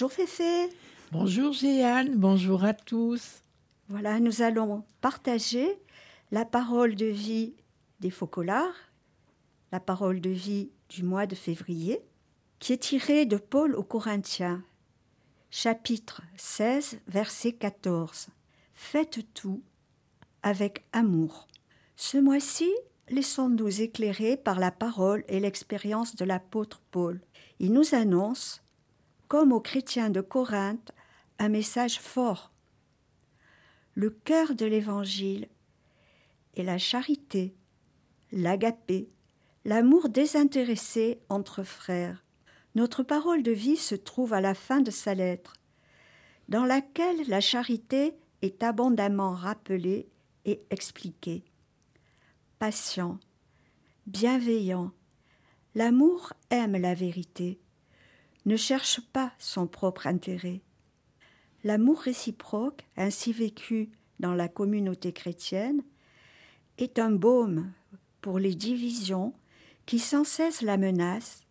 Bonjour 0.00 0.12
Féfé. 0.12 0.68
Bonjour 1.10 1.52
Jeanne, 1.52 2.14
bonjour 2.14 2.62
à 2.62 2.72
tous. 2.72 3.42
Voilà, 3.88 4.20
nous 4.20 4.42
allons 4.42 4.84
partager 5.00 5.76
la 6.30 6.44
parole 6.44 6.94
de 6.94 7.06
vie 7.06 7.56
des 7.98 8.10
Focolars, 8.10 8.76
la 9.72 9.80
parole 9.80 10.20
de 10.20 10.30
vie 10.30 10.70
du 10.88 11.02
mois 11.02 11.26
de 11.26 11.34
février, 11.34 12.00
qui 12.60 12.74
est 12.74 12.84
tirée 12.84 13.26
de 13.26 13.38
Paul 13.38 13.74
aux 13.74 13.82
Corinthiens, 13.82 14.62
chapitre 15.50 16.22
16, 16.36 17.00
verset 17.08 17.54
14. 17.54 18.28
Faites 18.74 19.18
tout 19.34 19.64
avec 20.44 20.84
amour. 20.92 21.48
Ce 21.96 22.18
mois-ci, 22.18 22.70
laissons-nous 23.08 23.80
éclairer 23.80 24.36
par 24.36 24.60
la 24.60 24.70
parole 24.70 25.24
et 25.26 25.40
l'expérience 25.40 26.14
de 26.14 26.24
l'apôtre 26.24 26.82
Paul. 26.92 27.20
Il 27.58 27.72
nous 27.72 27.96
annonce, 27.96 28.62
comme 29.28 29.52
aux 29.52 29.60
chrétiens 29.60 30.10
de 30.10 30.22
Corinthe, 30.22 30.92
un 31.38 31.50
message 31.50 32.00
fort. 32.00 32.50
Le 33.94 34.10
cœur 34.10 34.54
de 34.54 34.64
l'Évangile 34.64 35.48
est 36.56 36.62
la 36.62 36.78
charité, 36.78 37.54
l'agapé, 38.32 39.10
l'amour 39.64 40.08
désintéressé 40.08 41.20
entre 41.28 41.62
frères. 41.62 42.24
Notre 42.74 43.02
parole 43.02 43.42
de 43.42 43.52
vie 43.52 43.76
se 43.76 43.94
trouve 43.94 44.32
à 44.32 44.40
la 44.40 44.54
fin 44.54 44.80
de 44.80 44.90
sa 44.90 45.14
lettre, 45.14 45.54
dans 46.48 46.64
laquelle 46.64 47.28
la 47.28 47.40
charité 47.40 48.14
est 48.40 48.62
abondamment 48.62 49.32
rappelée 49.32 50.08
et 50.46 50.62
expliquée. 50.70 51.44
Patient, 52.58 53.18
bienveillant, 54.06 54.92
l'amour 55.74 56.32
aime 56.50 56.76
la 56.76 56.94
vérité, 56.94 57.60
ne 58.48 58.56
cherche 58.56 59.00
pas 59.12 59.32
son 59.38 59.66
propre 59.66 60.06
intérêt. 60.06 60.62
L'amour 61.64 62.00
réciproque, 62.00 62.84
ainsi 62.96 63.32
vécu 63.32 63.90
dans 64.20 64.34
la 64.34 64.48
communauté 64.48 65.12
chrétienne, 65.12 65.82
est 66.78 66.98
un 66.98 67.10
baume 67.10 67.70
pour 68.22 68.38
les 68.38 68.54
divisions 68.54 69.34
qui 69.86 69.98
sans 69.98 70.24
cesse 70.24 70.62
la 70.62 70.78
menacent 70.78 71.46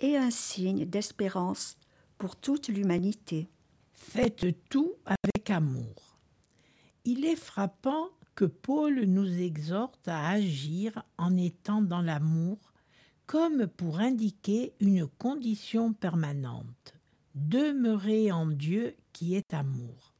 et 0.00 0.16
un 0.16 0.30
signe 0.30 0.84
d'espérance 0.84 1.76
pour 2.18 2.36
toute 2.36 2.68
l'humanité. 2.68 3.48
Faites 3.92 4.46
tout 4.68 4.94
avec 5.06 5.48
amour. 5.48 6.18
Il 7.04 7.24
est 7.24 7.36
frappant 7.36 8.08
que 8.34 8.46
Paul 8.46 9.04
nous 9.04 9.38
exhorte 9.40 10.08
à 10.08 10.28
agir 10.28 11.04
en 11.18 11.36
étant 11.36 11.82
dans 11.82 12.02
l'amour 12.02 12.58
comme 13.30 13.68
pour 13.68 14.00
indiquer 14.00 14.72
une 14.80 15.06
condition 15.06 15.92
permanente. 15.92 16.94
Demeurer 17.36 18.32
en 18.32 18.46
Dieu 18.46 18.96
qui 19.12 19.36
est 19.36 19.54
amour. 19.54 20.14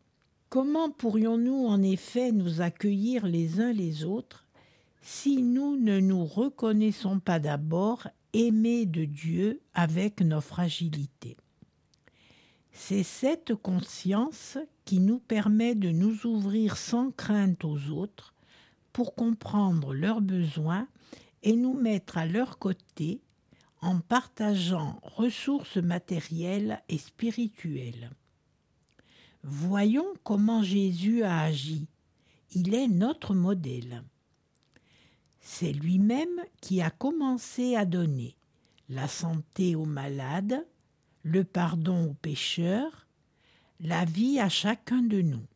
Comment 0.49 0.93
pourrions-nous 0.93 1.67
en 1.67 1.83
effet 1.83 2.31
nous 2.31 2.61
accueillir 2.61 3.27
les 3.27 3.59
uns 3.59 3.73
les 3.73 4.05
autres 4.05 4.47
si 5.03 5.43
nous 5.43 5.77
ne 5.77 5.99
nous 5.99 6.25
reconnaissons 6.25 7.19
pas 7.19 7.41
d'abord 7.41 8.07
aimés 8.33 8.87
de 8.87 9.07
Dieu 9.07 9.61
avec 9.75 10.21
nos 10.21 10.41
fragilités? 10.41 11.37
C'est 12.71 13.03
cette 13.03 13.57
conscience 13.57 14.57
qui 14.85 15.01
nous 15.01 15.19
permet 15.19 15.75
de 15.75 15.91
nous 15.91 16.27
ouvrir 16.27 16.77
sans 16.77 17.11
crainte 17.11 17.65
aux 17.65 17.89
autres 17.89 18.35
pour 18.93 19.17
comprendre 19.17 19.95
leurs 19.95 20.21
besoins 20.21 20.87
et 21.43 21.55
nous 21.55 21.75
mettre 21.75 22.19
à 22.19 22.27
leur 22.27 22.59
côté 22.59 23.21
en 23.81 24.01
partageant 24.01 25.01
ressources 25.03 25.79
matérielles 25.79 26.83
et 26.89 26.99
spirituelles. 26.99 28.11
Voyons 29.43 30.07
comment 30.23 30.63
Jésus 30.63 31.23
a 31.23 31.41
agi. 31.41 31.87
Il 32.53 32.75
est 32.75 32.89
notre 32.89 33.35
modèle. 33.35 34.03
C'est 35.41 35.73
lui-même 35.73 36.45
qui 36.61 36.83
a 36.83 36.91
commencé 36.91 37.75
à 37.75 37.87
donner 37.87 38.37
la 38.89 39.09
santé 39.09 39.77
aux 39.77 39.87
malades, 39.87 40.67
le 41.23 41.45
pardon 41.45 42.11
aux 42.11 42.15
pécheurs, 42.15 43.07
la 43.79 44.05
vie 44.05 44.39
à 44.41 44.49
chacun 44.49 45.03
de 45.03 45.23
nous. 45.23 45.47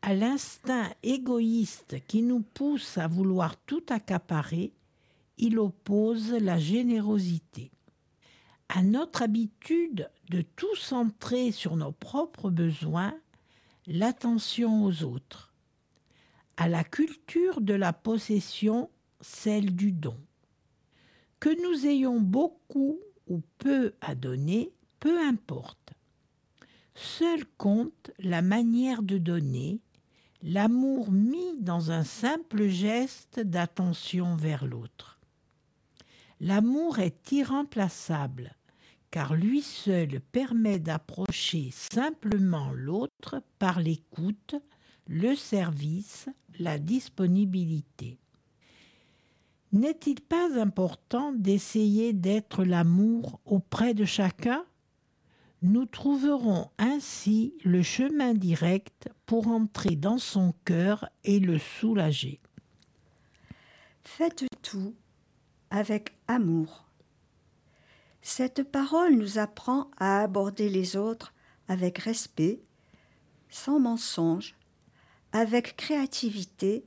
À 0.00 0.14
l'instinct 0.14 0.90
égoïste 1.02 1.96
qui 2.06 2.22
nous 2.22 2.40
pousse 2.40 2.98
à 2.98 3.08
vouloir 3.08 3.56
tout 3.56 3.84
accaparer, 3.88 4.72
il 5.38 5.58
oppose 5.58 6.32
la 6.32 6.58
générosité. 6.58 7.70
À 8.68 8.82
notre 8.82 9.22
habitude 9.22 10.10
de 10.30 10.42
tout 10.42 10.76
centrer 10.76 11.52
sur 11.52 11.76
nos 11.76 11.92
propres 11.92 12.50
besoins, 12.50 13.14
l'attention 13.86 14.84
aux 14.84 15.02
autres. 15.02 15.52
À 16.56 16.68
la 16.68 16.84
culture 16.84 17.60
de 17.60 17.74
la 17.74 17.92
possession, 17.92 18.90
celle 19.20 19.74
du 19.74 19.92
don. 19.92 20.18
Que 21.40 21.50
nous 21.62 21.86
ayons 21.86 22.20
beaucoup 22.20 22.98
ou 23.26 23.40
peu 23.58 23.94
à 24.00 24.14
donner, 24.14 24.72
peu 25.00 25.18
importe. 25.20 25.92
Seul 26.94 27.44
compte 27.56 28.10
la 28.18 28.42
manière 28.42 29.02
de 29.02 29.18
donner, 29.18 29.80
l'amour 30.42 31.10
mis 31.10 31.56
dans 31.60 31.90
un 31.90 32.04
simple 32.04 32.68
geste 32.68 33.40
d'attention 33.40 34.36
vers 34.36 34.66
l'autre. 34.66 35.18
L'amour 36.40 37.00
est 37.00 37.32
irremplaçable, 37.32 38.54
car 39.10 39.34
lui 39.34 39.62
seul 39.62 40.20
permet 40.20 40.78
d'approcher 40.78 41.70
simplement 41.72 42.70
l'autre 42.72 43.42
par 43.58 43.80
l'écoute, 43.80 44.54
le 45.08 45.34
service, 45.34 46.28
la 46.58 46.78
disponibilité. 46.78 48.18
N'est-il 49.72 50.20
pas 50.20 50.58
important 50.60 51.32
d'essayer 51.32 52.12
d'être 52.12 52.64
l'amour 52.64 53.40
auprès 53.44 53.94
de 53.94 54.04
chacun? 54.04 54.64
Nous 55.62 55.86
trouverons 55.86 56.70
ainsi 56.78 57.54
le 57.64 57.82
chemin 57.82 58.32
direct 58.32 59.08
pour 59.26 59.48
entrer 59.48 59.96
dans 59.96 60.18
son 60.18 60.54
cœur 60.64 61.08
et 61.24 61.40
le 61.40 61.58
soulager. 61.58 62.40
Faites 64.04 64.44
tout 64.62 64.94
avec 65.70 66.16
amour. 66.28 66.86
Cette 68.22 68.62
parole 68.62 69.14
nous 69.14 69.38
apprend 69.38 69.90
à 69.96 70.20
aborder 70.20 70.68
les 70.68 70.96
autres 70.96 71.34
avec 71.66 71.98
respect, 71.98 72.60
sans 73.48 73.80
mensonge, 73.80 74.54
avec 75.32 75.76
créativité, 75.76 76.84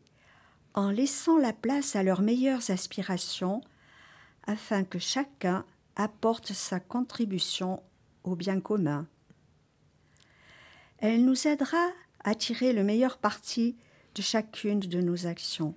en 0.73 0.91
laissant 0.91 1.37
la 1.37 1.51
place 1.51 1.97
à 1.97 2.03
leurs 2.03 2.21
meilleures 2.21 2.71
aspirations, 2.71 3.61
afin 4.47 4.85
que 4.85 4.97
chacun 4.97 5.65
apporte 5.97 6.53
sa 6.53 6.79
contribution 6.79 7.83
au 8.23 8.35
bien 8.35 8.59
commun. 8.59 9.07
Elle 10.99 11.25
nous 11.25 11.47
aidera 11.47 11.87
à 12.23 12.35
tirer 12.35 12.73
le 12.73 12.83
meilleur 12.83 13.17
parti 13.17 13.75
de 14.15 14.21
chacune 14.21 14.79
de 14.79 15.01
nos 15.01 15.25
actions 15.25 15.75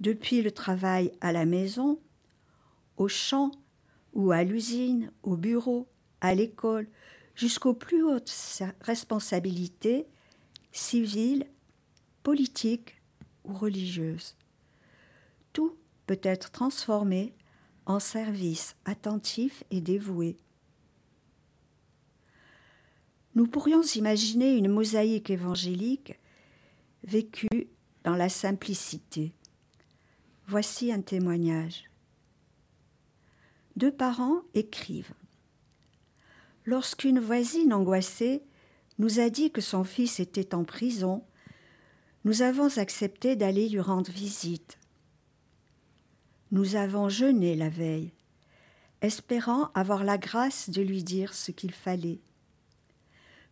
depuis 0.00 0.42
le 0.42 0.50
travail 0.50 1.12
à 1.20 1.30
la 1.30 1.44
maison, 1.44 2.00
au 2.96 3.06
champ 3.08 3.50
ou 4.14 4.32
à 4.32 4.42
l'usine, 4.42 5.12
au 5.22 5.36
bureau, 5.36 5.86
à 6.20 6.34
l'école, 6.34 6.88
jusqu'aux 7.34 7.74
plus 7.74 8.02
hautes 8.02 8.32
responsabilités 8.80 10.06
civiles, 10.72 11.46
politiques 12.22 13.00
ou 13.44 13.52
religieuses. 13.52 14.36
Tout 15.52 15.76
peut 16.06 16.20
être 16.22 16.50
transformé 16.50 17.34
en 17.86 18.00
service 18.00 18.76
attentif 18.84 19.64
et 19.70 19.80
dévoué. 19.80 20.36
Nous 23.34 23.46
pourrions 23.46 23.82
imaginer 23.82 24.56
une 24.56 24.68
mosaïque 24.68 25.30
évangélique 25.30 26.18
vécue 27.04 27.68
dans 28.04 28.16
la 28.16 28.28
simplicité. 28.28 29.32
Voici 30.46 30.92
un 30.92 31.00
témoignage. 31.00 31.84
Deux 33.76 33.92
parents 33.92 34.42
écrivent. 34.54 35.14
Lorsqu'une 36.64 37.20
voisine 37.20 37.72
angoissée 37.72 38.42
nous 38.98 39.20
a 39.20 39.30
dit 39.30 39.50
que 39.50 39.60
son 39.60 39.84
fils 39.84 40.20
était 40.20 40.54
en 40.54 40.64
prison, 40.64 41.24
nous 42.24 42.42
avons 42.42 42.78
accepté 42.78 43.36
d'aller 43.36 43.68
lui 43.68 43.80
rendre 43.80 44.10
visite. 44.10 44.78
Nous 46.52 46.74
avons 46.74 47.08
jeûné 47.08 47.54
la 47.54 47.68
veille, 47.68 48.12
espérant 49.00 49.70
avoir 49.72 50.04
la 50.04 50.18
grâce 50.18 50.68
de 50.68 50.82
lui 50.82 51.02
dire 51.02 51.32
ce 51.32 51.52
qu'il 51.52 51.72
fallait. 51.72 52.20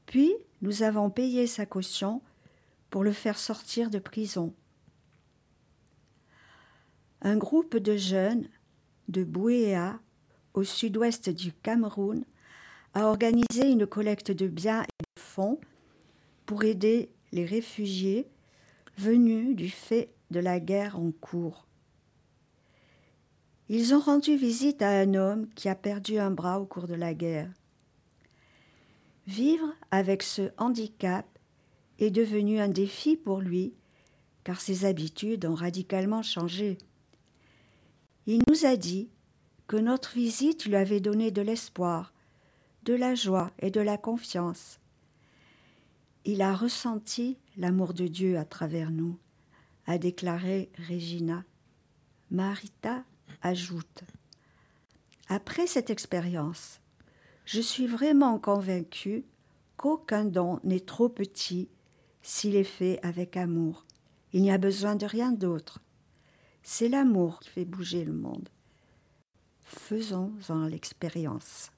Puis 0.09 0.35
nous 0.61 0.83
avons 0.83 1.09
payé 1.09 1.47
sa 1.47 1.65
caution 1.65 2.21
pour 2.91 3.05
le 3.05 3.13
faire 3.13 3.39
sortir 3.39 3.89
de 3.89 4.01
prison 4.01 4.53
un 7.23 7.37
groupe 7.37 7.77
de 7.77 7.97
jeunes 7.97 8.49
de 9.09 9.25
Bouéa, 9.25 9.99
au 10.55 10.65
sud-ouest 10.65 11.31
du 11.31 11.53
Cameroun, 11.53 12.25
a 12.95 13.07
organisé 13.07 13.71
une 13.71 13.87
collecte 13.87 14.31
de 14.31 14.47
biens 14.47 14.83
et 14.83 15.03
de 15.17 15.21
fonds 15.21 15.61
pour 16.47 16.65
aider 16.65 17.11
les 17.33 17.45
réfugiés 17.45 18.29
venus 18.97 19.55
du 19.57 19.69
fait 19.69 20.11
de 20.31 20.41
la 20.41 20.61
guerre 20.61 20.99
en 20.99 21.11
cours. 21.13 21.67
Ils 23.69 23.95
ont 23.95 24.01
rendu 24.01 24.37
visite 24.37 24.81
à 24.81 24.91
un 24.91 25.15
homme 25.15 25.49
qui 25.55 25.69
a 25.69 25.75
perdu 25.75 26.19
un 26.19 26.31
bras 26.31 26.61
au 26.61 26.65
cours 26.65 26.87
de 26.87 26.95
la 26.95 27.15
guerre. 27.15 27.51
Vivre 29.29 29.75
avec 29.91 30.23
ce 30.23 30.53
handicap 30.57 31.27
est 31.99 32.11
devenu 32.11 32.61
un 32.61 32.69
défi 32.69 33.15
pour 33.15 33.43
lui, 33.43 33.75
car 34.43 34.59
ses 34.59 34.87
habitudes 34.87 35.45
ont 35.45 35.55
radicalement 35.55 36.23
changé. 36.23 36.79
Il 38.25 38.41
nous 38.49 38.65
a 38.65 38.77
dit 38.77 39.11
que 39.67 39.77
notre 39.77 40.15
visite 40.15 40.65
lui 40.65 40.77
avait 40.77 41.01
donné 41.01 41.31
de 41.31 41.43
l'espoir, 41.43 42.15
de 42.85 42.95
la 42.95 43.15
joie 43.15 43.51
et 43.59 43.71
de 43.71 43.83
la 43.83 43.99
confiance. 43.99 44.81
Il 46.25 46.41
a 46.41 46.55
ressenti 46.55 47.37
l'amour 47.59 47.93
de 47.93 48.07
Dieu 48.07 48.39
à 48.39 48.47
travers 48.47 48.91
nous, 48.91 49.19
a 49.87 49.99
déclaré 49.99 50.71
Regina. 50.89 51.45
Marita 52.31 53.05
ajoute 53.43 54.05
Après 55.29 55.67
cette 55.67 55.91
expérience, 55.91 56.81
je 57.49 57.63
suis 57.63 57.87
vraiment 57.87 58.39
convaincue 58.39 59.25
qu'aucun 59.79 60.27
don 60.27 60.61
n'est 60.65 60.85
trop 60.85 61.09
petit 61.09 61.71
s'il 62.21 62.55
est 62.57 62.63
fait 62.63 63.01
avec 63.03 63.39
amour. 63.39 63.87
Il 64.35 64.43
n'y 64.43 64.53
a 64.53 64.59
besoin 64.59 64.97
de 64.97 65.07
rien 65.07 65.33
d'autre. 65.33 65.81
C'est 66.63 66.91
l'amour 66.91 67.41
qui 67.41 67.49
fait 67.49 67.65
bouger 67.65 68.05
le 68.05 68.13
monde. 68.13 68.51
Faisons-en 69.65 70.67
l'expérience. 70.67 71.73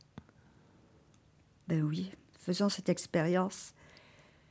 Ben 1.68 1.84
oui, 1.84 2.10
faisons 2.40 2.68
cette 2.68 2.88
expérience 2.88 3.72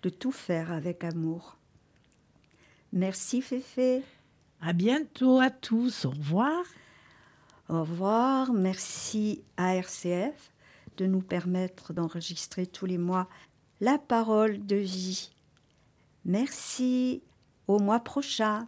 de 0.04 0.10
tout 0.10 0.32
faire 0.32 0.72
avec 0.72 1.04
amour. 1.04 1.58
Merci 2.94 3.42
Féfé. 3.42 4.04
À 4.62 4.72
bientôt 4.72 5.42
à 5.42 5.50
tous. 5.50 6.06
Au 6.06 6.12
revoir. 6.12 6.64
Au 7.68 7.82
revoir. 7.82 8.54
Merci 8.54 9.44
à 9.58 9.76
RCF 9.76 10.54
de 11.00 11.06
nous 11.06 11.22
permettre 11.22 11.94
d'enregistrer 11.94 12.68
tous 12.68 12.86
les 12.86 12.98
mois 12.98 13.30
la 13.80 13.98
parole 13.98 14.66
de 14.66 14.76
vie. 14.76 15.32
Merci. 16.26 17.24
Au 17.68 17.80
mois 17.80 18.02
prochain. 18.02 18.68